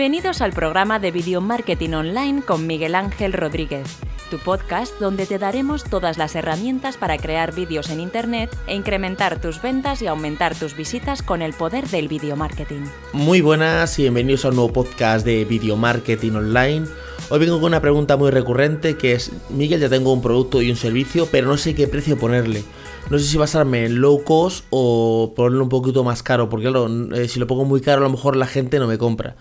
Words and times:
Bienvenidos 0.00 0.40
al 0.40 0.54
programa 0.54 0.98
de 0.98 1.10
Video 1.10 1.42
Marketing 1.42 1.90
Online 1.90 2.40
con 2.40 2.66
Miguel 2.66 2.94
Ángel 2.94 3.34
Rodríguez, 3.34 3.98
tu 4.30 4.38
podcast 4.38 4.98
donde 4.98 5.26
te 5.26 5.38
daremos 5.38 5.84
todas 5.84 6.16
las 6.16 6.34
herramientas 6.34 6.96
para 6.96 7.18
crear 7.18 7.54
vídeos 7.54 7.90
en 7.90 8.00
Internet 8.00 8.56
e 8.66 8.74
incrementar 8.74 9.42
tus 9.42 9.60
ventas 9.60 10.00
y 10.00 10.06
aumentar 10.06 10.54
tus 10.54 10.74
visitas 10.74 11.20
con 11.20 11.42
el 11.42 11.52
poder 11.52 11.86
del 11.88 12.08
video 12.08 12.34
marketing. 12.34 12.86
Muy 13.12 13.42
buenas 13.42 13.98
y 13.98 14.04
bienvenidos 14.04 14.46
a 14.46 14.48
un 14.48 14.56
nuevo 14.56 14.72
podcast 14.72 15.26
de 15.26 15.44
Video 15.44 15.76
Marketing 15.76 16.32
Online. 16.32 16.86
Hoy 17.28 17.38
vengo 17.38 17.60
con 17.60 17.66
una 17.66 17.82
pregunta 17.82 18.16
muy 18.16 18.30
recurrente 18.30 18.96
que 18.96 19.12
es, 19.12 19.30
Miguel, 19.50 19.80
ya 19.80 19.90
tengo 19.90 20.14
un 20.14 20.22
producto 20.22 20.62
y 20.62 20.70
un 20.70 20.76
servicio, 20.76 21.28
pero 21.30 21.46
no 21.46 21.58
sé 21.58 21.74
qué 21.74 21.86
precio 21.88 22.18
ponerle. 22.18 22.64
No 23.08 23.18
sé 23.18 23.24
si 23.24 23.38
basarme 23.38 23.86
en 23.86 24.00
low 24.00 24.22
cost 24.22 24.64
o 24.70 25.32
ponerlo 25.34 25.64
un 25.64 25.68
poquito 25.68 26.04
más 26.04 26.22
caro, 26.22 26.48
porque 26.48 26.66
claro, 26.66 26.88
eh, 27.14 27.26
si 27.26 27.40
lo 27.40 27.46
pongo 27.46 27.64
muy 27.64 27.80
caro 27.80 28.02
a 28.02 28.04
lo 28.04 28.10
mejor 28.10 28.36
la 28.36 28.46
gente 28.46 28.78
no 28.78 28.86
me 28.86 28.98
compra. 28.98 29.36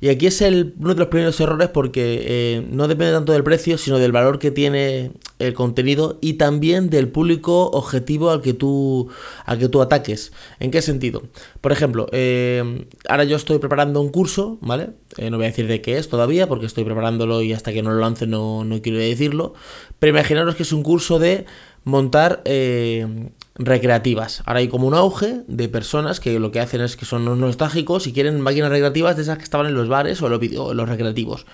Y 0.00 0.08
aquí 0.10 0.28
es 0.28 0.40
el, 0.42 0.74
uno 0.78 0.94
de 0.94 1.00
los 1.00 1.08
primeros 1.08 1.40
errores 1.40 1.68
porque 1.70 2.22
eh, 2.24 2.66
no 2.70 2.86
depende 2.86 3.12
tanto 3.12 3.32
del 3.32 3.42
precio, 3.42 3.78
sino 3.78 3.98
del 3.98 4.12
valor 4.12 4.38
que 4.38 4.52
tiene 4.52 5.10
el 5.40 5.54
contenido 5.54 6.18
y 6.20 6.34
también 6.34 6.90
del 6.90 7.08
público 7.08 7.68
objetivo 7.70 8.30
al 8.30 8.40
que 8.40 8.54
tú, 8.54 9.08
al 9.44 9.58
que 9.58 9.68
tú 9.68 9.82
ataques. 9.82 10.32
¿En 10.60 10.70
qué 10.70 10.80
sentido? 10.80 11.22
Por 11.60 11.72
ejemplo, 11.72 12.06
eh, 12.12 12.86
ahora 13.08 13.24
yo 13.24 13.34
estoy 13.34 13.58
preparando 13.58 14.00
un 14.00 14.10
curso, 14.10 14.58
¿vale? 14.60 14.90
no 15.18 15.36
voy 15.36 15.46
a 15.46 15.48
decir 15.48 15.66
de 15.66 15.80
qué 15.80 15.98
es 15.98 16.08
todavía 16.08 16.46
porque 16.46 16.66
estoy 16.66 16.84
preparándolo 16.84 17.42
y 17.42 17.52
hasta 17.52 17.72
que 17.72 17.82
no 17.82 17.90
lo 17.90 17.98
lance 17.98 18.28
no, 18.28 18.64
no 18.64 18.80
quiero 18.80 18.98
decirlo. 18.98 19.54
Pero 19.98 20.10
imaginaros 20.10 20.54
que 20.54 20.62
es 20.62 20.72
un 20.72 20.84
curso 20.84 21.18
de 21.18 21.44
montar 21.84 22.42
eh, 22.44 23.30
recreativas. 23.58 24.42
Ahora 24.46 24.60
hay 24.60 24.68
como 24.68 24.86
un 24.86 24.94
auge 24.94 25.42
de 25.48 25.68
personas 25.68 26.20
que 26.20 26.38
lo 26.38 26.52
que 26.52 26.60
hacen 26.60 26.80
es 26.80 26.96
que 26.96 27.04
son 27.04 27.24
nostálgicos 27.40 28.06
y 28.06 28.12
quieren 28.12 28.40
máquinas 28.40 28.70
recreativas 28.70 29.16
de 29.16 29.22
esas 29.22 29.38
que 29.38 29.44
estaban 29.44 29.66
en 29.66 29.74
los 29.74 29.88
bares 29.88 30.22
o 30.22 30.26
en 30.26 30.76
los, 30.76 30.88
recreativos. 30.88 31.44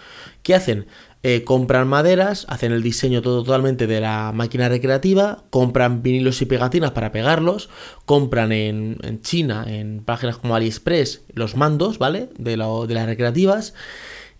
¿Qué 0.42 0.54
hacen? 0.54 0.86
Eh, 1.22 1.42
compran 1.42 1.88
maderas, 1.88 2.44
hacen 2.50 2.72
el 2.72 2.82
diseño 2.82 3.22
todo 3.22 3.42
totalmente 3.42 3.86
de 3.86 4.02
la 4.02 4.32
máquina 4.34 4.68
recreativa, 4.68 5.44
compran 5.48 6.02
vinilos 6.02 6.42
y 6.42 6.44
pegatinas 6.44 6.90
para 6.90 7.12
pegarlos, 7.12 7.70
compran 8.04 8.52
en, 8.52 9.22
China, 9.22 9.64
en 9.66 10.04
páginas 10.04 10.36
como 10.36 10.54
AliExpress, 10.54 11.22
los 11.32 11.56
mandos, 11.56 11.98
¿vale? 11.98 12.28
De, 12.36 12.50
de 12.50 12.94
las 12.94 13.06
recreativas. 13.06 13.72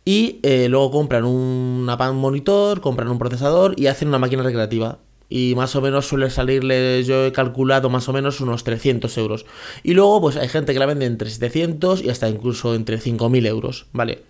Y 0.05 0.40
eh, 0.42 0.68
luego 0.68 0.90
compran 0.90 1.24
un 1.24 1.86
monitor, 2.16 2.82
compran 2.82 3.08
un 3.08 3.18
procesador 3.18 3.74
y 3.78 3.86
hacen 3.86 4.08
una 4.08 4.18
máquina 4.18 4.42
recreativa 4.42 4.98
y 5.34 5.56
más 5.56 5.74
o 5.74 5.80
menos 5.80 6.06
suele 6.06 6.30
salirle, 6.30 7.02
yo 7.02 7.27
he 7.27 7.32
calculado 7.32 7.90
más 7.90 8.08
o 8.08 8.12
menos 8.12 8.40
unos 8.40 8.62
300 8.62 9.18
euros. 9.18 9.46
Y 9.82 9.94
luego 9.94 10.20
pues 10.20 10.36
hay 10.36 10.48
gente 10.48 10.72
que 10.72 10.78
la 10.78 10.86
vende 10.86 11.06
entre 11.06 11.28
700 11.28 12.04
y 12.04 12.10
hasta 12.10 12.28
incluso 12.28 12.72
entre 12.77 13.00
5.000 13.00 13.44
euros, 13.48 13.86
¿vale? 13.92 14.22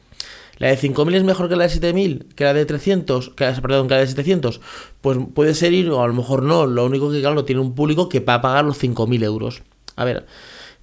¿La 0.57 0.69
de 0.69 0.79
5.000 0.79 1.17
es 1.17 1.25
mejor 1.25 1.51
que 1.51 1.57
la 1.57 1.69
de 1.69 1.75
7.000? 1.79 2.35
¿Que 2.35 2.45
la 2.45 2.55
de 2.55 2.65
300? 2.65 3.29
Que, 3.37 3.53
perdón, 3.61 3.87
que 3.87 3.95
la 3.95 4.01
de 4.01 4.07
700? 4.07 4.63
Pues 5.03 5.19
puede 5.35 5.55
ser 5.55 5.75
ir 5.75 5.91
o 5.91 6.03
a 6.03 6.07
lo 6.09 6.15
mejor 6.15 6.43
no. 6.43 6.65
Lo 6.65 6.87
único 6.87 7.11
que 7.11 7.21
claro, 7.21 7.45
tiene 7.45 7.61
un 7.61 7.75
público 7.75 8.09
que 8.09 8.21
va 8.21 8.37
a 8.37 8.41
pagar 8.41 8.65
los 8.65 8.83
5.000 8.83 9.25
euros. 9.25 9.63
A 9.97 10.07
ver, 10.07 10.25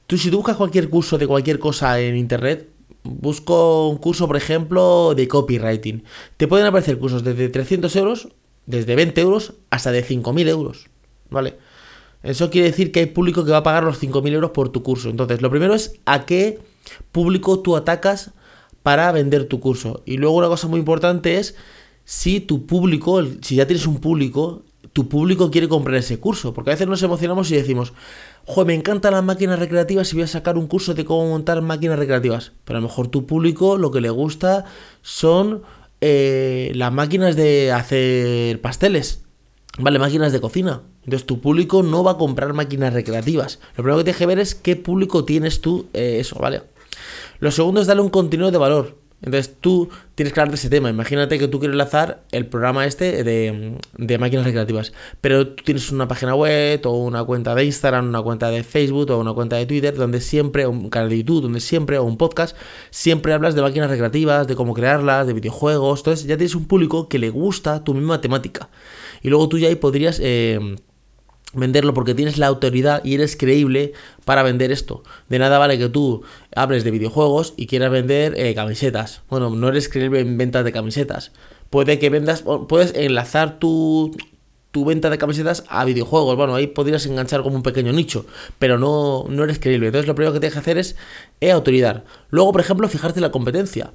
tú 0.05 0.19
si 0.19 0.29
tú 0.29 0.37
buscas 0.37 0.55
cualquier 0.55 0.89
curso 0.89 1.17
de 1.17 1.25
cualquier 1.25 1.57
cosa 1.57 1.99
en 1.99 2.15
internet, 2.15 2.69
busco 3.03 3.89
un 3.89 3.97
curso, 3.97 4.27
por 4.27 4.37
ejemplo, 4.37 5.15
de 5.15 5.27
copywriting. 5.27 6.03
Te 6.37 6.47
pueden 6.47 6.67
aparecer 6.67 6.99
cursos 6.99 7.23
desde 7.23 7.49
300 7.49 7.95
euros 7.95 8.27
desde 8.65 8.95
20 8.95 9.19
euros 9.21 9.53
hasta 9.69 9.91
de 9.91 10.05
5.000 10.05 10.47
euros, 10.47 10.89
¿vale? 11.29 11.57
Eso 12.23 12.49
quiere 12.51 12.67
decir 12.67 12.91
que 12.91 12.99
hay 12.99 13.05
público 13.07 13.43
que 13.45 13.51
va 13.51 13.57
a 13.57 13.63
pagar 13.63 13.83
los 13.83 14.01
5.000 14.01 14.31
euros 14.33 14.51
por 14.51 14.69
tu 14.69 14.83
curso. 14.83 15.09
Entonces, 15.09 15.41
lo 15.41 15.49
primero 15.49 15.73
es 15.73 15.99
a 16.05 16.25
qué 16.25 16.59
público 17.11 17.59
tú 17.59 17.75
atacas 17.75 18.31
para 18.83 19.11
vender 19.11 19.45
tu 19.45 19.59
curso. 19.59 20.01
Y 20.05 20.17
luego 20.17 20.35
una 20.35 20.47
cosa 20.47 20.67
muy 20.67 20.79
importante 20.79 21.37
es 21.37 21.55
si 22.05 22.39
tu 22.39 22.65
público, 22.65 23.23
si 23.41 23.55
ya 23.55 23.65
tienes 23.65 23.87
un 23.87 23.99
público, 23.99 24.63
tu 24.93 25.07
público 25.07 25.49
quiere 25.49 25.67
comprar 25.67 25.95
ese 25.95 26.19
curso. 26.19 26.53
Porque 26.53 26.71
a 26.71 26.73
veces 26.73 26.87
nos 26.87 27.01
emocionamos 27.01 27.49
y 27.51 27.55
decimos, 27.55 27.93
joder, 28.45 28.67
me 28.67 28.75
encantan 28.75 29.13
las 29.13 29.23
máquinas 29.23 29.59
recreativas 29.59 30.11
y 30.11 30.15
voy 30.15 30.23
a 30.23 30.27
sacar 30.27 30.57
un 30.57 30.67
curso 30.67 30.93
de 30.93 31.05
cómo 31.05 31.29
montar 31.29 31.61
máquinas 31.61 31.97
recreativas. 31.97 32.51
Pero 32.65 32.77
a 32.77 32.81
lo 32.81 32.87
mejor 32.87 33.07
tu 33.07 33.25
público 33.25 33.77
lo 33.77 33.91
que 33.91 34.01
le 34.01 34.09
gusta 34.09 34.65
son 35.01 35.63
eh, 36.01 36.71
las 36.75 36.91
máquinas 36.91 37.35
de 37.35 37.71
hacer 37.71 38.59
pasteles, 38.59 39.23
¿vale? 39.77 39.99
Máquinas 39.99 40.31
de 40.31 40.41
cocina. 40.41 40.81
Entonces 41.03 41.25
tu 41.25 41.39
público 41.41 41.83
no 41.83 42.03
va 42.03 42.11
a 42.11 42.17
comprar 42.17 42.53
máquinas 42.53 42.93
recreativas. 42.93 43.59
Lo 43.77 43.83
primero 43.83 43.97
que 43.97 44.03
tienes 44.03 44.17
que 44.17 44.25
ver 44.25 44.39
es 44.39 44.55
qué 44.55 44.75
público 44.75 45.25
tienes 45.25 45.61
tú 45.61 45.87
eh, 45.93 46.17
eso, 46.19 46.39
¿vale? 46.39 46.63
Lo 47.39 47.51
segundo 47.51 47.81
es 47.81 47.87
darle 47.87 48.03
un 48.03 48.09
contenido 48.09 48.51
de 48.51 48.57
valor. 48.57 49.00
Entonces 49.23 49.55
tú 49.61 49.89
tienes 50.15 50.33
que 50.33 50.39
hablar 50.39 50.51
de 50.51 50.55
ese 50.55 50.69
tema. 50.69 50.89
Imagínate 50.89 51.37
que 51.37 51.47
tú 51.47 51.59
quieres 51.59 51.77
lanzar 51.77 52.23
el 52.31 52.47
programa 52.47 52.85
este 52.85 53.23
de, 53.23 54.17
máquinas 54.17 54.45
recreativas, 54.45 54.93
pero 55.21 55.47
tú 55.47 55.63
tienes 55.63 55.91
una 55.91 56.07
página 56.07 56.33
web 56.33 56.81
o 56.85 56.97
una 56.97 57.23
cuenta 57.23 57.53
de 57.53 57.65
Instagram, 57.65 58.09
una 58.09 58.21
cuenta 58.21 58.49
de 58.49 58.63
Facebook 58.63 59.11
o 59.11 59.19
una 59.19 59.33
cuenta 59.33 59.57
de 59.57 59.65
Twitter 59.65 59.95
donde 59.95 60.21
siempre, 60.21 60.65
un 60.65 60.89
canal 60.89 61.09
de 61.09 61.17
YouTube 61.17 61.43
donde 61.43 61.59
siempre, 61.59 61.97
o 61.99 62.03
un 62.03 62.17
podcast, 62.17 62.57
siempre 62.89 63.33
hablas 63.33 63.53
de 63.53 63.61
máquinas 63.61 63.89
recreativas, 63.89 64.47
de 64.47 64.55
cómo 64.55 64.73
crearlas, 64.73 65.27
de 65.27 65.33
videojuegos. 65.33 65.99
Entonces 65.99 66.25
ya 66.25 66.37
tienes 66.37 66.55
un 66.55 66.65
público 66.65 67.07
que 67.07 67.19
le 67.19 67.29
gusta 67.29 67.83
tu 67.83 67.93
misma 67.93 68.21
temática. 68.21 68.69
Y 69.21 69.29
luego 69.29 69.47
tú 69.49 69.57
ya 69.59 69.67
ahí 69.67 69.75
podrías... 69.75 70.19
Eh, 70.21 70.77
venderlo 71.53 71.93
porque 71.93 72.15
tienes 72.15 72.37
la 72.37 72.47
autoridad 72.47 73.03
y 73.03 73.15
eres 73.15 73.35
creíble 73.35 73.93
para 74.25 74.43
vender 74.43 74.71
esto. 74.71 75.03
De 75.29 75.39
nada 75.39 75.59
vale 75.59 75.77
que 75.77 75.89
tú 75.89 76.23
hables 76.55 76.83
de 76.83 76.91
videojuegos 76.91 77.53
y 77.57 77.67
quieras 77.67 77.91
vender 77.91 78.33
eh, 78.37 78.53
camisetas. 78.55 79.21
Bueno, 79.29 79.49
no 79.49 79.69
eres 79.69 79.89
creíble 79.89 80.21
en 80.21 80.37
ventas 80.37 80.63
de 80.63 80.71
camisetas. 80.71 81.31
Puede 81.69 81.99
que 81.99 82.09
vendas, 82.09 82.43
puedes 82.67 82.93
enlazar 82.95 83.59
tu, 83.59 84.15
tu 84.71 84.85
venta 84.85 85.09
de 85.09 85.17
camisetas 85.17 85.63
a 85.69 85.85
videojuegos. 85.85 86.35
Bueno, 86.35 86.55
ahí 86.55 86.67
podrías 86.67 87.05
enganchar 87.05 87.43
como 87.43 87.55
un 87.55 87.63
pequeño 87.63 87.93
nicho, 87.93 88.25
pero 88.59 88.77
no, 88.77 89.25
no 89.29 89.43
eres 89.43 89.59
creíble. 89.59 89.87
Entonces 89.87 90.07
lo 90.07 90.15
primero 90.15 90.33
que 90.33 90.39
tienes 90.39 90.53
que 90.53 90.59
hacer 90.59 90.77
es 90.77 90.95
eh, 91.39 91.51
autoridad. 91.51 92.03
Luego, 92.29 92.51
por 92.51 92.61
ejemplo, 92.61 92.87
fijarte 92.87 93.19
en 93.19 93.23
la 93.23 93.31
competencia. 93.31 93.91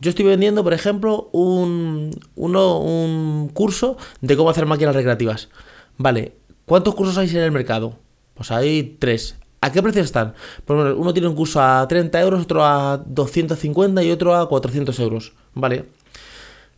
Yo 0.00 0.10
estoy 0.10 0.24
vendiendo, 0.24 0.64
por 0.64 0.74
ejemplo, 0.74 1.30
un, 1.32 2.10
uno, 2.34 2.78
un 2.80 3.48
curso 3.48 3.96
de 4.20 4.36
cómo 4.36 4.50
hacer 4.50 4.66
máquinas 4.66 4.94
recreativas. 4.94 5.48
Vale, 5.96 6.32
¿Cuántos 6.66 6.94
cursos 6.94 7.18
hay 7.18 7.28
en 7.28 7.42
el 7.42 7.52
mercado? 7.52 7.98
Pues 8.34 8.50
hay 8.50 8.96
tres. 8.98 9.36
¿A 9.60 9.72
qué 9.72 9.82
precio 9.82 10.02
están? 10.02 10.34
Pues 10.64 10.94
uno 10.96 11.12
tiene 11.12 11.28
un 11.28 11.34
curso 11.34 11.60
a 11.60 11.86
30 11.88 12.20
euros, 12.20 12.42
otro 12.42 12.64
a 12.64 12.98
250 12.98 14.02
y 14.02 14.10
otro 14.10 14.34
a 14.34 14.48
400 14.48 14.98
euros. 15.00 15.32
Vale. 15.54 15.86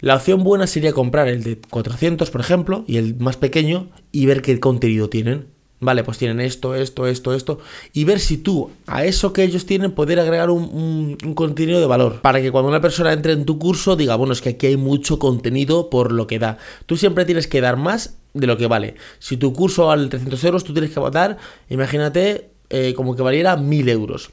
La 0.00 0.16
opción 0.16 0.44
buena 0.44 0.66
sería 0.66 0.92
comprar 0.92 1.28
el 1.28 1.42
de 1.42 1.58
400, 1.58 2.30
por 2.30 2.40
ejemplo, 2.40 2.84
y 2.86 2.98
el 2.98 3.16
más 3.16 3.36
pequeño, 3.36 3.88
y 4.12 4.26
ver 4.26 4.42
qué 4.42 4.60
contenido 4.60 5.08
tienen. 5.08 5.46
Vale, 5.78 6.04
pues 6.04 6.18
tienen 6.18 6.40
esto, 6.40 6.74
esto, 6.74 7.06
esto, 7.06 7.34
esto. 7.34 7.58
Y 7.92 8.04
ver 8.04 8.18
si 8.18 8.38
tú, 8.38 8.70
a 8.86 9.04
eso 9.04 9.32
que 9.32 9.42
ellos 9.42 9.66
tienen, 9.66 9.92
poder 9.92 10.18
agregar 10.20 10.50
un, 10.50 11.16
un, 11.22 11.34
contenido 11.34 11.80
de 11.80 11.86
valor. 11.86 12.20
Para 12.22 12.40
que 12.40 12.50
cuando 12.50 12.68
una 12.68 12.80
persona 12.80 13.12
entre 13.12 13.32
en 13.32 13.44
tu 13.44 13.58
curso 13.58 13.94
diga, 13.94 14.16
bueno, 14.16 14.32
es 14.32 14.40
que 14.40 14.50
aquí 14.50 14.66
hay 14.66 14.76
mucho 14.76 15.18
contenido 15.18 15.90
por 15.90 16.12
lo 16.12 16.26
que 16.26 16.38
da. 16.38 16.58
Tú 16.86 16.96
siempre 16.96 17.24
tienes 17.24 17.46
que 17.46 17.60
dar 17.60 17.76
más 17.76 18.16
de 18.36 18.46
lo 18.46 18.56
que 18.56 18.66
vale. 18.66 18.94
Si 19.18 19.36
tu 19.36 19.52
curso 19.52 19.86
vale 19.86 20.08
300 20.08 20.44
euros, 20.44 20.64
tú 20.64 20.72
tienes 20.72 20.90
que 20.90 21.00
dar, 21.10 21.38
imagínate, 21.68 22.50
eh, 22.70 22.94
como 22.94 23.16
que 23.16 23.22
valiera 23.22 23.56
1000 23.56 23.88
euros. 23.88 24.30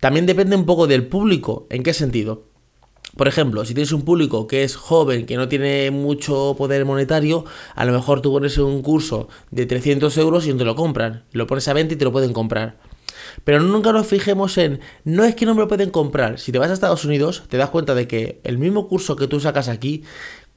También 0.00 0.26
depende 0.26 0.56
un 0.56 0.66
poco 0.66 0.86
del 0.86 1.06
público. 1.06 1.66
¿En 1.70 1.82
qué 1.82 1.92
sentido? 1.92 2.44
Por 3.16 3.26
ejemplo, 3.26 3.64
si 3.64 3.74
tienes 3.74 3.92
un 3.92 4.02
público 4.02 4.46
que 4.46 4.62
es 4.62 4.76
joven, 4.76 5.26
que 5.26 5.36
no 5.36 5.48
tiene 5.48 5.90
mucho 5.90 6.54
poder 6.56 6.84
monetario, 6.84 7.44
a 7.74 7.84
lo 7.84 7.92
mejor 7.92 8.20
tú 8.20 8.30
pones 8.30 8.58
un 8.58 8.82
curso 8.82 9.28
de 9.50 9.66
300 9.66 10.16
euros 10.18 10.46
y 10.46 10.52
no 10.52 10.58
te 10.58 10.64
lo 10.64 10.76
compran. 10.76 11.24
Lo 11.32 11.46
pones 11.46 11.66
a 11.68 11.72
20 11.72 11.94
y 11.94 11.96
te 11.96 12.04
lo 12.04 12.12
pueden 12.12 12.32
comprar. 12.32 12.78
Pero 13.44 13.60
nunca 13.60 13.92
nos 13.92 14.06
fijemos 14.06 14.56
en, 14.58 14.80
no 15.04 15.24
es 15.24 15.34
que 15.34 15.46
no 15.46 15.54
me 15.54 15.62
lo 15.62 15.68
pueden 15.68 15.90
comprar. 15.90 16.38
Si 16.38 16.52
te 16.52 16.58
vas 16.58 16.70
a 16.70 16.74
Estados 16.74 17.04
Unidos, 17.04 17.44
te 17.48 17.56
das 17.56 17.70
cuenta 17.70 17.94
de 17.94 18.06
que 18.06 18.40
el 18.44 18.58
mismo 18.58 18.88
curso 18.88 19.16
que 19.16 19.26
tú 19.26 19.40
sacas 19.40 19.68
aquí, 19.68 20.04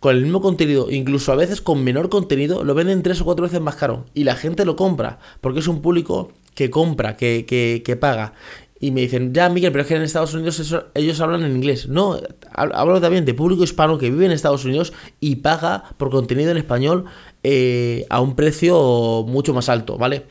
con 0.01 0.15
el 0.15 0.23
mismo 0.23 0.41
contenido, 0.41 0.89
incluso 0.89 1.31
a 1.31 1.35
veces 1.35 1.61
con 1.61 1.83
menor 1.83 2.09
contenido, 2.09 2.63
lo 2.63 2.73
venden 2.73 3.03
tres 3.03 3.21
o 3.21 3.23
cuatro 3.23 3.43
veces 3.43 3.61
más 3.61 3.75
caro. 3.75 4.05
Y 4.15 4.23
la 4.23 4.35
gente 4.35 4.65
lo 4.65 4.75
compra, 4.75 5.19
porque 5.41 5.59
es 5.59 5.67
un 5.67 5.83
público 5.83 6.31
que 6.55 6.71
compra, 6.71 7.15
que, 7.15 7.45
que, 7.47 7.83
que 7.85 7.95
paga. 7.95 8.33
Y 8.79 8.89
me 8.89 9.01
dicen, 9.01 9.31
ya 9.31 9.47
Miguel, 9.47 9.71
pero 9.71 9.83
es 9.83 9.87
que 9.87 9.95
en 9.95 10.01
Estados 10.01 10.33
Unidos 10.33 10.75
ellos 10.95 11.21
hablan 11.21 11.43
en 11.43 11.55
inglés. 11.55 11.87
No, 11.87 12.19
hablo 12.51 12.99
también 12.99 13.25
de 13.25 13.35
público 13.35 13.63
hispano 13.63 13.99
que 13.99 14.09
vive 14.09 14.25
en 14.25 14.31
Estados 14.31 14.65
Unidos 14.65 14.91
y 15.19 15.35
paga 15.35 15.83
por 15.97 16.09
contenido 16.09 16.49
en 16.49 16.57
español 16.57 17.05
eh, 17.43 18.07
a 18.09 18.21
un 18.21 18.35
precio 18.35 19.23
mucho 19.27 19.53
más 19.53 19.69
alto, 19.69 19.99
¿vale? 19.99 20.25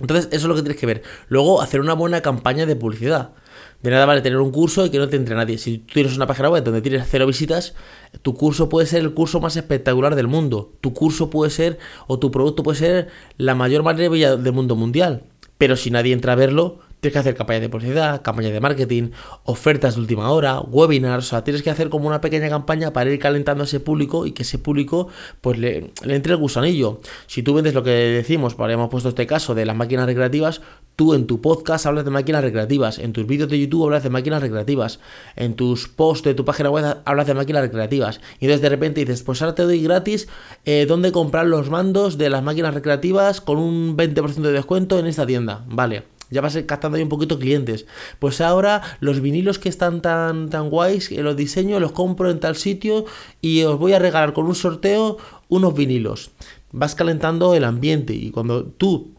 Entonces, 0.00 0.28
eso 0.32 0.36
es 0.36 0.44
lo 0.44 0.54
que 0.54 0.62
tienes 0.62 0.80
que 0.80 0.86
ver. 0.86 1.02
Luego, 1.28 1.60
hacer 1.60 1.80
una 1.80 1.92
buena 1.92 2.22
campaña 2.22 2.64
de 2.64 2.76
publicidad. 2.76 3.32
De 3.82 3.90
nada 3.90 4.06
vale 4.06 4.20
tener 4.20 4.38
un 4.38 4.50
curso 4.50 4.86
y 4.86 4.90
que 4.90 4.98
no 4.98 5.08
te 5.08 5.16
entre 5.16 5.34
nadie. 5.34 5.58
Si 5.58 5.78
tú 5.78 5.94
tienes 5.94 6.16
una 6.16 6.26
página 6.26 6.50
web 6.50 6.64
donde 6.64 6.82
tienes 6.82 7.06
cero 7.08 7.26
visitas, 7.26 7.74
tu 8.22 8.34
curso 8.34 8.68
puede 8.68 8.86
ser 8.86 9.00
el 9.02 9.14
curso 9.14 9.40
más 9.40 9.56
espectacular 9.56 10.14
del 10.14 10.28
mundo. 10.28 10.72
Tu 10.80 10.92
curso 10.92 11.30
puede 11.30 11.50
ser, 11.50 11.78
o 12.06 12.18
tu 12.18 12.30
producto 12.30 12.62
puede 12.62 12.78
ser 12.78 13.08
la 13.36 13.54
mayor 13.54 13.82
maravilla 13.82 14.36
del 14.36 14.52
mundo 14.52 14.76
mundial. 14.76 15.24
Pero 15.58 15.76
si 15.76 15.90
nadie 15.90 16.12
entra 16.12 16.32
a 16.32 16.36
verlo, 16.36 16.80
Tienes 17.00 17.12
que 17.12 17.18
hacer 17.18 17.34
campañas 17.34 17.62
de 17.62 17.68
publicidad, 17.68 18.22
campañas 18.22 18.52
de 18.52 18.60
marketing, 18.60 19.10
ofertas 19.44 19.94
de 19.94 20.00
última 20.00 20.30
hora, 20.30 20.60
webinars, 20.60 21.26
o 21.26 21.28
sea, 21.28 21.44
tienes 21.44 21.62
que 21.62 21.70
hacer 21.70 21.88
como 21.88 22.08
una 22.08 22.20
pequeña 22.20 22.48
campaña 22.48 22.92
para 22.92 23.10
ir 23.10 23.18
calentando 23.18 23.62
a 23.62 23.66
ese 23.66 23.80
público 23.80 24.26
y 24.26 24.32
que 24.32 24.42
ese 24.42 24.58
público 24.58 25.08
pues 25.40 25.58
le, 25.58 25.92
entre 26.04 26.32
el 26.32 26.38
gusanillo. 26.38 27.00
Si 27.26 27.42
tú 27.42 27.54
vendes 27.54 27.74
lo 27.74 27.82
que 27.82 27.90
decimos, 27.90 28.54
pues 28.54 28.72
hemos 28.72 28.88
puesto 28.88 29.10
este 29.10 29.26
caso 29.26 29.54
de 29.54 29.66
las 29.66 29.76
máquinas 29.76 30.06
recreativas, 30.06 30.62
tú 30.96 31.12
en 31.14 31.26
tu 31.26 31.40
podcast 31.40 31.86
hablas 31.86 32.04
de 32.04 32.10
máquinas 32.10 32.42
recreativas, 32.42 32.98
en 32.98 33.12
tus 33.12 33.26
vídeos 33.26 33.50
de 33.50 33.60
YouTube 33.60 33.84
hablas 33.84 34.02
de 34.02 34.10
máquinas 34.10 34.40
recreativas, 34.40 34.98
en 35.36 35.54
tus 35.54 35.88
posts 35.88 36.24
de 36.24 36.34
tu 36.34 36.44
página 36.44 36.70
web 36.70 36.96
hablas 37.04 37.26
de 37.26 37.34
máquinas 37.34 37.62
recreativas. 37.62 38.20
Y 38.40 38.46
entonces 38.46 38.62
de 38.62 38.68
repente 38.70 39.00
dices, 39.00 39.22
pues 39.22 39.42
ahora 39.42 39.54
te 39.54 39.62
doy 39.62 39.82
gratis 39.82 40.28
eh, 40.64 40.86
dónde 40.88 41.12
comprar 41.12 41.46
los 41.46 41.70
mandos 41.70 42.18
de 42.18 42.30
las 42.30 42.42
máquinas 42.42 42.74
recreativas 42.74 43.40
con 43.40 43.58
un 43.58 43.96
20% 43.96 44.40
de 44.40 44.52
descuento 44.52 44.98
en 44.98 45.06
esta 45.06 45.26
tienda. 45.26 45.64
Vale. 45.68 46.15
Ya 46.30 46.40
vas 46.40 46.56
captando 46.66 46.96
ahí 46.96 47.02
un 47.02 47.08
poquito 47.08 47.38
clientes. 47.38 47.86
Pues 48.18 48.40
ahora 48.40 48.82
los 49.00 49.20
vinilos 49.20 49.58
que 49.58 49.68
están 49.68 50.02
tan, 50.02 50.50
tan 50.50 50.70
guays, 50.70 51.10
eh, 51.12 51.22
los 51.22 51.36
diseño, 51.36 51.78
los 51.80 51.92
compro 51.92 52.30
en 52.30 52.40
tal 52.40 52.56
sitio 52.56 53.04
y 53.40 53.62
os 53.62 53.78
voy 53.78 53.92
a 53.92 53.98
regalar 53.98 54.32
con 54.32 54.46
un 54.46 54.54
sorteo 54.54 55.18
unos 55.48 55.74
vinilos. 55.74 56.30
Vas 56.72 56.94
calentando 56.94 57.54
el 57.54 57.64
ambiente 57.64 58.12
y 58.12 58.30
cuando 58.30 58.64
tú 58.64 59.14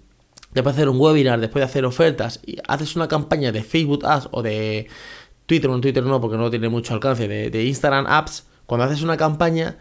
después 0.53 0.75
de 0.75 0.81
hacer 0.81 0.89
un 0.89 0.99
webinar, 0.99 1.39
después 1.39 1.61
de 1.61 1.65
hacer 1.65 1.85
ofertas 1.85 2.39
y 2.45 2.57
haces 2.67 2.95
una 2.95 3.07
campaña 3.07 3.51
de 3.51 3.63
Facebook 3.63 4.05
Ads 4.05 4.29
o 4.31 4.41
de 4.41 4.87
Twitter, 5.45 5.69
no 5.69 5.79
Twitter 5.79 6.03
no 6.03 6.19
porque 6.19 6.37
no 6.37 6.49
tiene 6.49 6.67
mucho 6.67 6.93
alcance, 6.93 7.27
de, 7.27 7.49
de 7.49 7.63
Instagram 7.65 8.05
Apps, 8.07 8.47
cuando 8.65 8.85
haces 8.85 9.01
una 9.01 9.17
campaña 9.17 9.77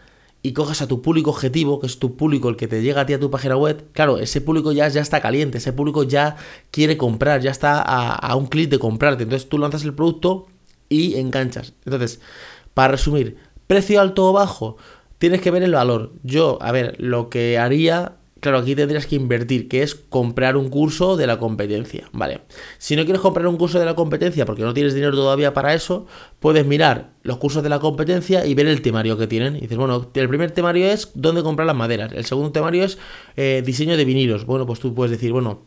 y 0.47 0.53
coges 0.53 0.81
a 0.81 0.87
tu 0.87 1.01
público 1.01 1.31
objetivo, 1.31 1.77
que 1.81 1.87
es 1.87 1.99
tu 1.99 2.15
público 2.15 2.47
el 2.47 2.55
que 2.55 2.69
te 2.69 2.81
llega 2.81 3.01
a 3.01 3.05
ti 3.05 3.11
a 3.11 3.19
tu 3.19 3.29
página 3.29 3.57
web, 3.57 3.83
claro, 3.91 4.17
ese 4.17 4.39
público 4.39 4.71
ya, 4.71 4.87
ya 4.87 5.01
está 5.01 5.19
caliente, 5.19 5.57
ese 5.57 5.73
público 5.73 6.03
ya 6.03 6.37
quiere 6.71 6.95
comprar, 6.95 7.41
ya 7.41 7.51
está 7.51 7.81
a, 7.81 8.33
un 8.37 8.45
clic 8.45 8.69
de 8.69 8.79
comprarte. 8.79 9.23
Entonces 9.23 9.49
tú 9.49 9.57
lanzas 9.57 9.83
el 9.83 9.93
producto 9.93 10.47
y 10.87 11.15
enganchas. 11.15 11.73
Entonces, 11.83 12.21
para 12.73 12.93
resumir, 12.93 13.35
precio 13.67 13.99
alto 13.99 14.29
o 14.29 14.31
bajo, 14.31 14.77
tienes 15.17 15.41
que 15.41 15.51
ver 15.51 15.63
el 15.63 15.73
valor. 15.73 16.13
Yo, 16.23 16.59
a 16.61 16.71
ver, 16.71 16.95
lo 16.97 17.29
que 17.29 17.57
haría 17.57 18.13
Claro, 18.39 18.59
aquí 18.59 18.75
tendrías 18.75 19.07
que 19.07 19.15
invertir, 19.15 19.67
que 19.67 19.81
es 19.81 19.95
comprar 19.95 20.57
un 20.57 20.69
curso 20.69 21.17
de 21.17 21.25
la 21.27 21.39
competencia, 21.39 22.07
¿vale? 22.11 22.41
Si 22.77 22.95
no 22.95 23.03
quieres 23.03 23.21
comprar 23.21 23.47
un 23.47 23.57
curso 23.57 23.79
de 23.79 23.85
la 23.85 23.95
competencia 23.95 24.45
porque 24.45 24.63
no 24.63 24.73
tienes 24.73 24.93
dinero 24.93 25.15
todavía 25.15 25.53
para 25.53 25.73
eso, 25.73 26.05
puedes 26.39 26.65
mirar 26.65 27.09
los 27.23 27.37
cursos 27.37 27.63
de 27.63 27.69
la 27.69 27.79
competencia 27.79 28.45
y 28.45 28.53
ver 28.53 28.67
el 28.67 28.81
temario 28.81 29.17
que 29.17 29.27
tienen. 29.27 29.59
Dices, 29.59 29.77
bueno, 29.77 30.09
el 30.13 30.29
primer 30.29 30.51
temario 30.51 30.87
es 30.87 31.11
dónde 31.15 31.41
comprar 31.41 31.65
las 31.65 31.75
maderas, 31.75 32.11
el 32.13 32.25
segundo 32.25 32.51
temario 32.51 32.83
es 32.83 32.97
eh, 33.37 33.63
diseño 33.65 33.97
de 33.97 34.05
vinilos. 34.05 34.45
Bueno, 34.45 34.65
pues 34.65 34.79
tú 34.79 34.93
puedes 34.93 35.11
decir, 35.11 35.31
bueno, 35.31 35.61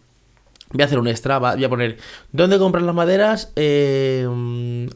Voy 0.72 0.82
a 0.82 0.84
hacer 0.84 1.00
un 1.00 1.08
extra, 1.08 1.38
voy 1.38 1.64
a 1.64 1.68
poner 1.68 1.96
¿Dónde 2.30 2.56
comprar 2.56 2.84
las 2.84 2.94
maderas 2.94 3.52
eh, 3.56 4.24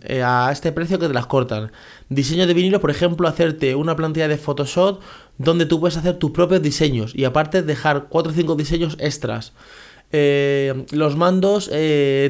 eh, 0.05 0.23
a 0.23 0.51
este 0.53 0.71
precio 0.71 1.01
que 1.01 1.09
te 1.09 1.13
las 1.13 1.27
cortan? 1.27 1.73
Diseño 2.09 2.47
de 2.47 2.55
vinilo, 2.55 2.81
por 2.81 2.93
ejemplo, 2.93 3.27
hacerte 3.27 3.75
una 3.75 3.97
plantilla 3.97 4.29
de 4.29 4.37
Photoshop 4.37 5.01
donde 5.39 5.67
tú 5.67 5.81
puedes 5.81 5.97
hacer 5.97 6.19
tus 6.19 6.31
propios 6.31 6.63
diseños 6.63 7.13
y 7.15 7.25
aparte 7.25 7.63
dejar 7.63 8.07
4 8.09 8.33
o 8.33 8.35
5 8.35 8.55
diseños 8.57 8.97
extras. 9.01 9.53
Eh, 10.13 10.85
los 10.93 11.17
mandos, 11.17 11.71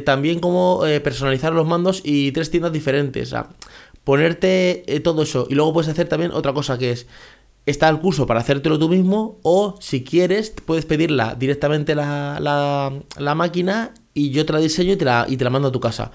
también 0.07 0.41
como 0.41 0.81
personalizar 1.03 1.53
los 1.53 1.67
mandos 1.67 2.01
y 2.03 2.33
tres 2.33 2.51
tiendas 2.51 2.73
diferentes. 2.73 3.29
O 3.29 3.31
sea, 3.31 3.49
ponerte 4.05 4.85
todo 5.05 5.23
eso. 5.23 5.47
Y 5.51 5.55
luego 5.55 5.75
puedes 5.75 5.91
hacer 5.91 6.09
también 6.09 6.33
otra 6.33 6.55
cosa 6.55 6.79
que 6.79 6.93
es 6.93 7.07
está 7.67 7.89
el 7.89 8.01
curso 8.01 8.27
para 8.27 8.41
hacértelo 8.41 8.79
tú 8.79 8.89
mismo 8.89 9.39
o 9.43 9.77
si 9.81 10.05
quieres 10.05 10.51
puedes 10.65 10.85
pedirla 10.85 11.35
directamente 11.35 11.95
la, 11.95 12.39
la, 13.19 13.35
máquina 13.35 13.95
y 14.13 14.31
yo 14.31 14.45
te 14.45 14.53
la 14.53 14.59
diseño 14.59 14.93
y 14.93 14.97
te 15.37 15.45
la 15.45 15.51
mando 15.51 15.69
a 15.69 15.73
tu 15.73 15.81
casa. 15.81 16.13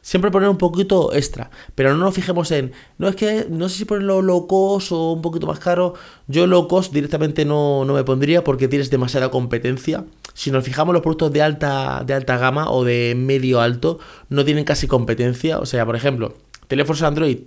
Siempre 0.00 0.30
poner 0.30 0.48
un 0.48 0.58
poquito 0.58 1.12
extra, 1.12 1.50
pero 1.74 1.90
no 1.90 2.04
nos 2.04 2.14
fijemos 2.14 2.50
en, 2.50 2.72
no 2.98 3.08
es 3.08 3.16
que, 3.16 3.46
no 3.50 3.68
sé 3.68 3.78
si 3.78 3.84
ponerlo 3.84 4.22
low 4.22 4.46
cost 4.46 4.92
o 4.92 5.12
un 5.12 5.22
poquito 5.22 5.46
más 5.46 5.58
caro, 5.58 5.94
yo 6.26 6.46
low 6.46 6.68
cost 6.68 6.92
directamente 6.92 7.44
no, 7.44 7.84
no 7.84 7.94
me 7.94 8.04
pondría 8.04 8.44
porque 8.44 8.68
tienes 8.68 8.90
demasiada 8.90 9.30
competencia. 9.30 10.04
Si 10.34 10.50
nos 10.50 10.64
fijamos 10.64 10.92
los 10.92 11.02
productos 11.02 11.32
de 11.32 11.42
alta, 11.42 12.02
de 12.06 12.14
alta 12.14 12.38
gama 12.38 12.70
o 12.70 12.84
de 12.84 13.14
medio 13.16 13.60
alto, 13.60 13.98
no 14.28 14.44
tienen 14.44 14.64
casi 14.64 14.86
competencia, 14.86 15.58
o 15.58 15.66
sea, 15.66 15.84
por 15.84 15.96
ejemplo, 15.96 16.34
teléfonos 16.68 17.02
Android 17.02 17.38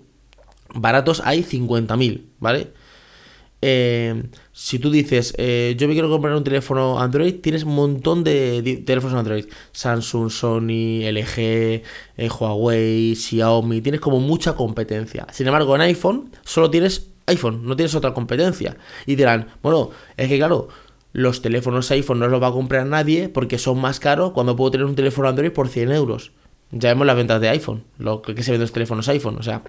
baratos 0.74 1.21
hay 1.25 1.44
50.000, 1.44 2.25
¿vale? 2.39 2.71
Eh, 3.62 4.24
si 4.52 4.80
tú 4.80 4.90
dices, 4.90 5.34
eh, 5.38 5.75
yo 5.78 5.88
me 5.88 5.94
quiero 5.94 6.10
comprar 6.10 6.36
un 6.36 6.44
teléfono 6.44 7.00
Android, 7.00 7.36
tienes 7.42 7.63
un 7.63 7.75
montón 7.75 8.24
de, 8.24 8.84
teléfonos 8.86 9.18
Android. 9.18 9.46
Samsung, 9.72 10.30
Sony, 10.30 11.04
LG, 11.12 11.38
eh, 11.38 12.30
Huawei, 12.30 13.16
Xiaomi, 13.16 13.81
tienes 13.81 14.02
como 14.02 14.19
mucha 14.19 14.54
competencia. 14.54 15.28
Sin 15.31 15.48
embargo, 15.48 15.75
en 15.75 15.81
iPhone 15.81 16.31
solo 16.44 16.69
tienes 16.69 17.10
iPhone, 17.28 17.66
no 17.66 17.75
tienes 17.75 17.96
otra 17.96 18.13
competencia. 18.13 18.78
Y 19.06 19.16
dirán, 19.16 19.48
bueno, 19.62 19.92
es 20.18 20.28
que 20.28 20.38
claro, 20.38 20.69
los 21.14 21.42
teléfonos 21.42 21.92
iPhone 21.92 22.19
no 22.19 22.28
los 22.28 22.42
va 22.42 22.48
a 22.48 22.52
comprar 22.52 22.86
nadie 22.86 23.30
porque 23.30 23.57
son 23.57 23.80
más 23.80 24.00
caros 24.00 24.31
cuando 24.31 24.56
puedo 24.56 24.72
tener 24.72 24.86
un 24.86 24.96
teléfono 24.96 25.30
Android 25.30 25.52
por 25.52 25.68
100 25.68 25.92
euros 25.92 26.31
ya 26.71 26.89
vemos 26.89 27.06
las 27.06 27.15
ventas 27.15 27.41
de 27.41 27.50
iPhone, 27.50 27.83
lo 27.97 28.21
que, 28.21 28.41
se 28.44 28.51
vende 28.51 28.63
los 28.63 28.71
teléfonos 28.71 29.07
iPhone. 29.09 29.38
O 29.38 29.44
sea, 29.44 29.62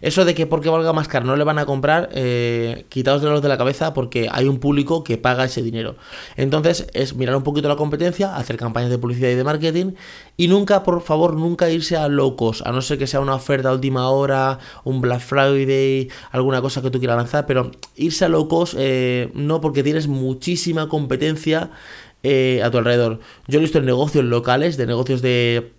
eso 0.00 0.24
de 0.24 0.34
que 0.34 0.46
porque 0.46 0.68
valga 0.68 0.92
más 0.92 1.06
caro 1.06 1.24
no 1.24 1.36
le 1.36 1.44
van 1.44 1.58
a 1.58 1.66
comprar, 1.66 2.08
eh, 2.12 2.84
quitaos 2.88 3.22
de 3.22 3.28
los 3.28 3.42
de 3.42 3.48
la 3.48 3.56
cabeza 3.56 3.94
porque 3.94 4.28
hay 4.30 4.46
un 4.48 4.58
público 4.58 5.04
que 5.04 5.18
paga 5.18 5.44
ese 5.44 5.62
dinero. 5.62 5.96
Entonces, 6.36 6.88
es 6.94 7.14
mirar 7.14 7.36
un 7.36 7.44
poquito 7.44 7.68
la 7.68 7.76
competencia, 7.76 8.36
hacer 8.36 8.56
campañas 8.56 8.90
de 8.90 8.98
publicidad 8.98 9.30
y 9.30 9.34
de 9.36 9.44
marketing 9.44 9.92
y 10.36 10.48
nunca, 10.48 10.82
por 10.82 11.00
favor, 11.02 11.36
nunca 11.36 11.70
irse 11.70 11.96
a 11.96 12.08
locos, 12.08 12.62
a 12.62 12.72
no 12.72 12.82
ser 12.82 12.98
que 12.98 13.06
sea 13.06 13.20
una 13.20 13.34
oferta 13.34 13.68
a 13.68 13.72
última 13.72 14.08
hora, 14.10 14.58
un 14.82 15.00
Black 15.00 15.20
Friday, 15.20 16.08
alguna 16.32 16.60
cosa 16.60 16.82
que 16.82 16.90
tú 16.90 16.98
quieras 16.98 17.18
lanzar, 17.18 17.46
pero 17.46 17.70
irse 17.94 18.24
a 18.24 18.28
locos 18.28 18.74
eh, 18.76 19.30
no 19.34 19.60
porque 19.60 19.84
tienes 19.84 20.08
muchísima 20.08 20.88
competencia 20.88 21.70
eh, 22.24 22.60
a 22.64 22.70
tu 22.72 22.78
alrededor. 22.78 23.20
Yo 23.46 23.60
he 23.60 23.62
visto 23.62 23.78
en 23.78 23.86
negocios 23.86 24.24
locales, 24.24 24.76
de 24.76 24.86
negocios 24.86 25.22
de 25.22 25.77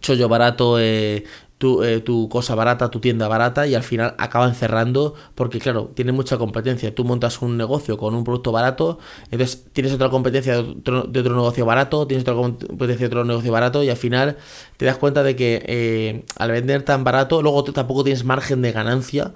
chollo 0.00 0.28
barato, 0.28 0.78
eh, 0.78 1.24
tu, 1.58 1.82
eh, 1.82 2.00
tu, 2.00 2.28
cosa 2.28 2.54
barata, 2.54 2.90
tu 2.90 3.00
tienda 3.00 3.26
barata 3.26 3.66
y 3.66 3.74
al 3.74 3.82
final 3.82 4.14
acaban 4.18 4.54
cerrando 4.54 5.14
porque 5.34 5.58
claro, 5.58 5.90
tiene 5.94 6.12
mucha 6.12 6.38
competencia. 6.38 6.94
Tú 6.94 7.04
montas 7.04 7.42
un 7.42 7.56
negocio 7.56 7.98
con 7.98 8.14
un 8.14 8.24
producto 8.24 8.52
barato, 8.52 8.98
entonces 9.30 9.66
tienes 9.72 9.92
otra 9.92 10.08
competencia 10.08 10.54
de 10.54 10.60
otro, 10.60 11.06
negocio 11.10 11.66
barato, 11.66 12.06
tienes 12.06 12.22
otra 12.22 12.34
competencia 12.34 12.98
de 12.98 13.06
otro 13.06 13.24
negocio 13.24 13.50
barato 13.50 13.82
y 13.82 13.90
al 13.90 13.96
final 13.96 14.36
te 14.76 14.86
das 14.86 14.96
cuenta 14.96 15.22
de 15.22 15.34
que 15.36 15.64
eh, 15.66 16.24
al 16.36 16.52
vender 16.52 16.82
tan 16.82 17.02
barato, 17.02 17.42
luego 17.42 17.64
tampoco 17.64 18.04
tienes 18.04 18.24
margen 18.24 18.62
de 18.62 18.72
ganancia. 18.72 19.34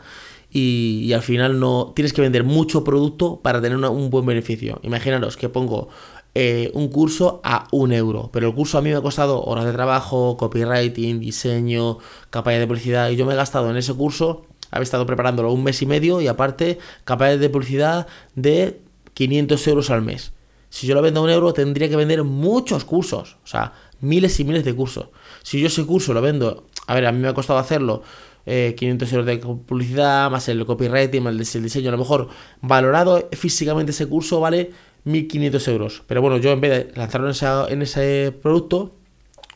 Y, 0.55 1.15
al 1.15 1.23
final 1.23 1.59
no 1.59 1.93
tienes 1.97 2.13
que 2.13 2.21
vender 2.21 2.45
mucho 2.45 2.85
producto 2.85 3.41
para 3.43 3.63
tener 3.63 3.79
un 3.79 4.11
buen 4.11 4.27
beneficio. 4.27 4.81
Imaginaros 4.83 5.39
que 5.39 5.49
pongo 5.49 5.89
eh, 6.35 6.71
un 6.75 6.89
curso 6.89 7.41
a 7.45 7.69
un 7.73 7.93
euro. 7.93 8.31
Pero 8.33 8.49
el 8.49 8.55
curso 8.55 8.79
a 8.79 8.83
mí 8.83 8.91
me 8.91 8.97
ha 8.97 9.03
costado 9.03 9.43
horas 9.43 9.65
de 9.65 9.73
trabajo, 9.73 10.37
copywriting, 10.37 11.21
diseño, 11.21 11.99
campaña 12.31 12.59
de 12.59 12.67
publicidad. 12.67 13.11
Y 13.11 13.17
yo 13.17 13.27
me 13.27 13.35
he 13.35 13.37
gastado 13.37 13.71
en 13.71 13.77
ese 13.77 13.93
curso, 13.95 14.47
había 14.71 14.85
estado 14.85 15.05
preparándolo 15.05 15.53
un 15.53 15.63
mes 15.63 15.83
y 15.83 15.87
medio 15.87 16.21
y 16.21 16.29
aparte 16.29 16.79
campaña 17.05 17.37
de 17.37 17.51
publicidad 17.51 18.07
de 18.35 18.81
500 19.15 19.67
euros 19.69 19.91
al 19.91 20.03
mes. 20.03 20.33
Si 20.71 20.87
yo 20.87 20.95
lo 20.95 21.03
vendo 21.03 21.21
a 21.21 21.25
un 21.25 21.31
euro, 21.31 21.53
tendría 21.53 21.91
que 21.91 21.97
vender 21.97 22.25
muchos 22.25 22.85
cursos. 22.85 23.37
O 23.45 23.47
sea, 23.47 23.75
miles 24.01 24.41
y 24.41 24.45
miles 24.45 24.65
de 24.65 24.75
cursos. 24.75 25.09
Si 25.43 25.61
yo 25.61 25.67
ese 25.67 25.85
curso 25.85 26.15
lo 26.15 26.23
vendo, 26.23 26.67
a 26.87 26.95
ver, 26.95 27.05
a 27.05 27.13
mí 27.13 27.19
me 27.19 27.29
ha 27.29 27.35
costado 27.35 27.59
hacerlo. 27.59 28.03
500 28.45 29.13
eh, 29.13 29.15
euros 29.15 29.27
de 29.27 29.37
publicidad, 29.39 30.31
más 30.31 30.49
el 30.49 30.65
copywriting, 30.67 31.23
más 31.23 31.55
el 31.55 31.63
diseño, 31.63 31.91
a 31.91 31.93
lo 31.93 31.99
mejor 31.99 32.29
valorado 32.61 33.29
físicamente 33.33 33.93
ese 33.93 34.07
curso 34.07 34.41
vale 34.41 34.73
1.500 35.07 35.69
euros. 35.69 36.03
Pero 36.07 36.23
bueno, 36.23 36.39
yo 36.39 36.53
en 36.53 36.61
vez 36.61 36.71
de 36.71 36.93
lanzarlo 36.97 37.69
en, 37.69 37.83
ese 37.83 38.33
producto, 38.43 38.95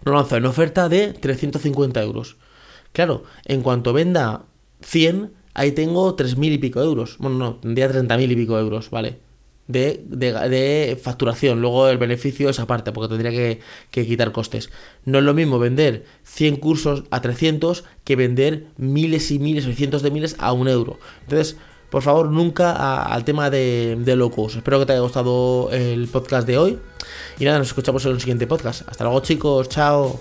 lo 0.04 0.14
lanzo 0.14 0.36
en 0.36 0.46
oferta 0.46 0.88
de 0.88 1.12
350 1.12 2.02
euros. 2.02 2.36
Claro, 2.92 3.24
en 3.44 3.62
cuanto 3.62 3.92
venda 3.92 4.44
100, 4.82 5.32
ahí 5.54 5.72
tengo 5.72 6.16
3.000 6.16 6.52
y 6.52 6.58
pico 6.58 6.80
euros. 6.80 7.16
Bueno, 7.18 7.36
no, 7.36 7.54
tendría 7.56 7.90
30.000 7.90 8.32
y 8.32 8.36
pico 8.36 8.58
euros, 8.58 8.90
¿vale? 8.90 9.18
De, 9.68 10.04
de, 10.06 10.96
facturación. 11.02 11.60
Luego 11.60 11.88
el 11.88 11.98
beneficio 11.98 12.48
es 12.48 12.60
aparte, 12.60 12.92
porque 12.92 13.08
tendría 13.08 13.32
que, 13.32 13.60
que, 13.90 14.06
quitar 14.06 14.30
costes. 14.30 14.70
No 15.04 15.18
es 15.18 15.24
lo 15.24 15.34
mismo 15.34 15.58
vender 15.58 16.04
100 16.22 16.56
cursos 16.56 17.04
a 17.10 17.20
300 17.20 17.84
que 18.04 18.16
vender 18.16 18.66
miles 18.76 19.30
y 19.32 19.40
miles 19.40 19.66
o 19.66 19.72
cientos 19.72 20.02
de 20.02 20.12
miles 20.12 20.36
a 20.38 20.52
un 20.52 20.68
euro. 20.68 20.98
Entonces, 21.22 21.56
por 21.90 22.02
favor, 22.02 22.30
nunca 22.30 23.02
al 23.02 23.24
tema 23.24 23.50
de, 23.50 23.96
de 23.98 24.16
locos. 24.16 24.56
Espero 24.56 24.78
que 24.78 24.86
te 24.86 24.92
haya 24.92 25.02
gustado 25.02 25.70
el 25.70 26.08
podcast 26.08 26.46
de 26.46 26.58
hoy. 26.58 26.78
Y 27.38 27.44
nada, 27.44 27.58
nos 27.58 27.68
escuchamos 27.68 28.04
en 28.06 28.12
el 28.12 28.20
siguiente 28.20 28.46
podcast. 28.46 28.88
Hasta 28.88 29.04
luego, 29.04 29.20
chicos. 29.20 29.68
Chao. 29.68 30.18